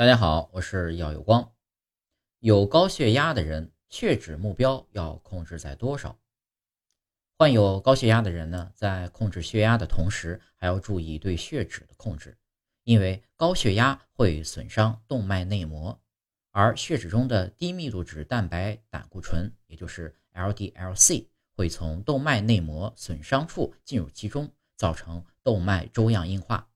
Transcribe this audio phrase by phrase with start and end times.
[0.00, 1.52] 大家好，我是耀有光。
[2.38, 6.18] 有高血压的人，血脂目标要控制在多少？
[7.36, 12.34] 患有高血压的人呢，在控制血压的同时，还要注意对血脂的控制，
[12.84, 16.00] 因为高血压会损伤动脉内膜，
[16.50, 26.66] 而血脂中的低密度脂蛋白胆固醇，也就是 LDL-C，会从动脉内膜损伤处进入其中，造成动脉粥样硬化。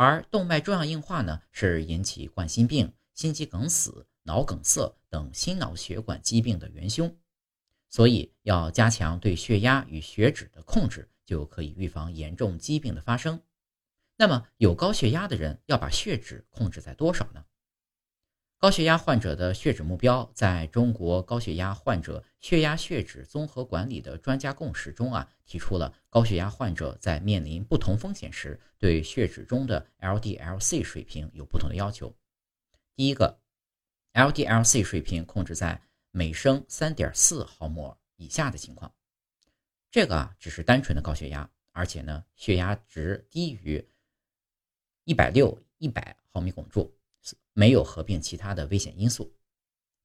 [0.00, 7.16] 而动脉粥样硬化呢，是引起冠心病、心肌梗死、脑梗塞等心脑血管疾病的元凶，
[7.90, 13.42] 所以要加强对血压与血脂的控制，就可以预防严重疾病的发生。
[14.16, 17.44] 那么，有高血压的人要把血脂控制在多少呢？
[18.60, 32.12] 高血压患者的血脂目标，在中国高血压患者血压血脂综合管理的专家共识中啊，提出了高血压患者在面临不同风险时，对血脂中的 LDL-C 水平有不同的要求。
[32.96, 33.38] 第一个
[34.14, 38.92] ，LDL-C 水平控制在每升3.4毫摩尔以下的情况，
[39.88, 43.88] 这个啊只是单纯的高血压，而且呢血压值低于
[45.04, 46.97] 160、100毫米汞柱。
[47.52, 49.32] 没有合并其他的危险因素。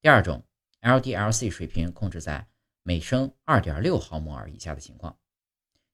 [0.01, 0.43] 第二种
[0.81, 2.47] ，LDL-C 水平控制在
[2.83, 5.17] 每升2.6毫摩尔以下的情况，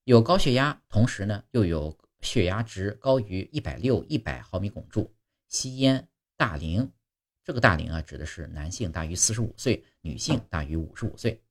[0.03, 5.13] 有高血压，同时呢又有血压值高于160、100毫米汞柱，
[5.47, 6.91] 吸烟、大龄，
[7.43, 11.43] 这个大龄啊指的是男性大于45岁，女性大于55岁，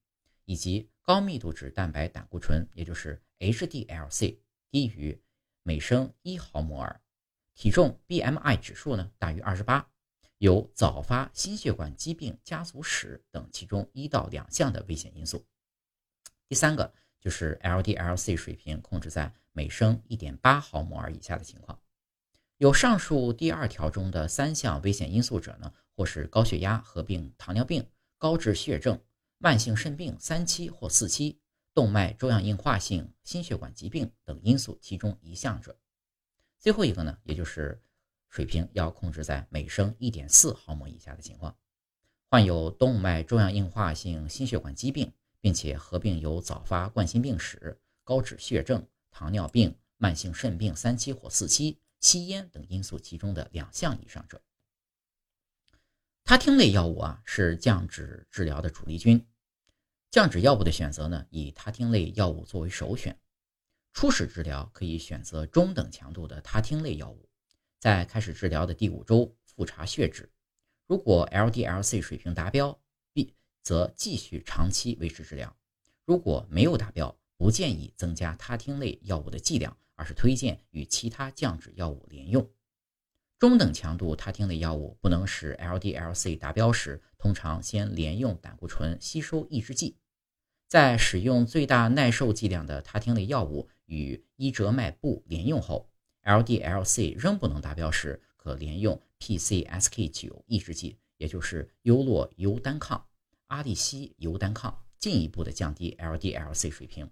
[0.44, 4.40] 以及高密度脂蛋白胆固醇，也就是 HDL-C
[4.70, 5.22] 低于
[5.62, 7.00] 每升1毫摩尔。
[7.58, 9.84] 体重 BMI 指数呢大于二十八，
[10.38, 15.44] 有早发心血管疾病家族史等其中一到两项的危险因素。
[16.48, 21.76] 第三个就是 LDL-C 水平控制在每升一点八毫摩尔以下的情况。
[22.58, 27.84] 有上述第二条中的三项危险因素者呢，或是高血压合并糖尿病、
[28.18, 28.96] 高脂血症、
[29.38, 31.40] 慢性肾病三期或四期、
[31.74, 35.76] 动脉粥样硬化性心血管疾病等因素其中一项者。
[36.58, 37.80] 最后一个呢，也就是
[38.28, 41.56] 水平要控制在每升一点四毫摩以下的情况。
[42.30, 54.42] 患有动脉粥样硬化性心血管疾病，并且合并有早发冠心病史、高脂血症、糖尿病、慢性肾病三期或四期、吸烟等因素其中的两项以上者。
[56.24, 59.26] 他汀类药物啊，是降脂治疗的主力军。
[60.10, 63.18] 降脂药物的选择呢，以他汀类药物作为首选。
[64.00, 67.28] 初始治疗可以选择中等强度的他汀类药物，
[67.80, 70.30] 在开始治疗的第五周复查血脂，
[70.86, 72.80] 如果 LDL-C 水平达标
[73.12, 75.48] ，B 则继续长期维持治疗；
[76.04, 82.48] 如果没有达标，不建议增加他汀类药物的剂量，而是推荐与其他降脂药物联用。
[83.40, 89.98] 中等强度他汀类药物不能使 LDL-C 达标时，通常先连用胆固醇吸收抑制剂。
[90.68, 95.88] 在使用最大耐受剂量的他汀类药物与依折迈布连用后
[96.22, 103.06] ，LDL-C 仍不能达标时，可连用 PCSK9 抑制剂，也就是优洛尤单抗、
[103.46, 107.10] 阿利西尤单抗，进一步的降低 LDL-C 水平。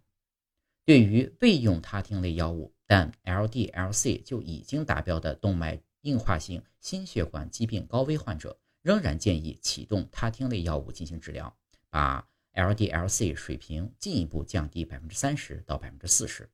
[0.84, 11.56] 对于未用他汀类药物但 LDL-C 就已经达标的动脉硬化性心血管疾病高危患者，仍然建议启动他汀类药物进行治疗，
[11.90, 12.28] 把。
[12.56, 16.48] LDL-C 水平进一步降低百分之三十到百分之四十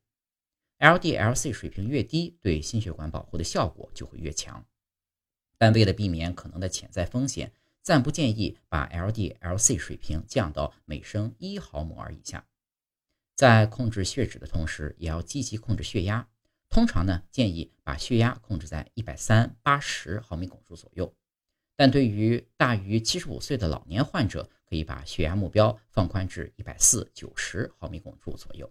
[0.83, 4.65] ，LDL-C 水平越低，对心血管保护的效果就会越强。
[5.57, 12.45] 但为了避免可能的潜在风险，暂不建议把 LDL-C 水平降到每升一毫摩尔以下。
[13.33, 16.27] 在控制血脂的同时，也要积极控制血压。
[16.67, 21.15] 通常呢，建议把血压控制在一百三八十毫米汞柱左右。
[21.77, 28.69] 但对于大于七十五岁的老年患者，可以把血压目标放宽至一百四九十毫米汞柱左右。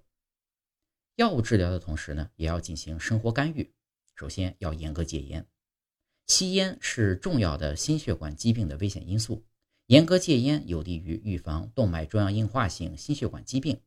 [1.16, 3.74] 药物治疗的同时呢，也要进行生活干预。
[4.14, 5.46] 首先要严格戒烟，
[6.26, 9.44] 吸烟是重要的心血管疾病的危险因素。
[9.86, 13.78] 严格戒烟有利于预防动脉粥样硬化性心血管疾病。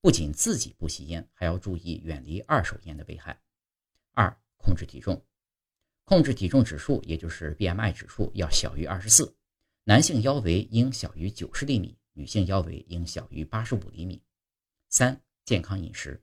[0.00, 3.40] 不仅自己不吸烟，还要注意远离二手烟的危害。
[4.12, 5.24] 二、控制体重。
[6.04, 9.34] 控制体重指数，也就是 BMI 指数，要小于二十四。
[9.84, 14.20] 男性腰围应小于九十厘米，女性腰围应小于八十五厘米。
[14.88, 16.22] 三、健康饮食，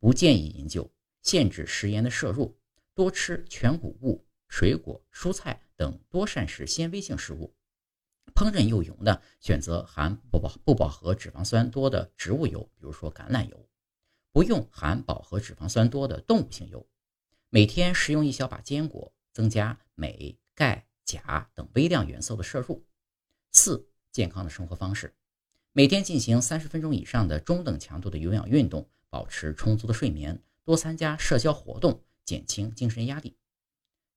[0.00, 0.90] 不建议饮酒，
[1.22, 2.58] 限制食盐的摄入，
[2.92, 7.54] 多吃全谷物、水果、蔬菜等多膳食纤维性食物。
[8.34, 13.68] 烹饪又油呢，选择含不饱不饱和脂肪酸多的植物油，比如说橄榄油，
[14.32, 16.84] 不用含饱和脂肪酸多的动物性油。
[17.48, 19.12] 每天食用一小把坚果。
[19.32, 22.84] 增加镁、钙、钾等微量元素的摄入。
[23.52, 25.14] 四、健康的生活方式，
[25.70, 33.36] 每天进行三十分钟以上的中等强度的有氧运动，保持充足的睡眠，多参加社交活动，减轻精神压力。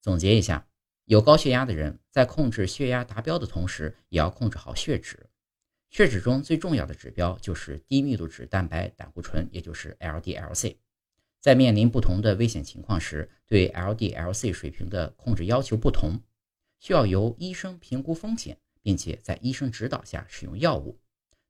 [0.01, 0.67] 总结一下，
[1.05, 5.29] 有高血压的人在控制血压达标的同时，也要控制好血脂。
[5.89, 10.79] 血脂中最重要的指标就是低密度脂蛋白胆固醇，也就是 LDL-C。
[11.39, 16.19] 在面临不同的危险情况时，对 LDL-C 水平的控制要求不同，
[16.79, 20.99] 需要由医生评估风险，并且在医生指导下使用药物。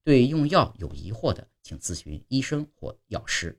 [0.03, 3.57] 对用药有疑惑的，请咨询医生或药师。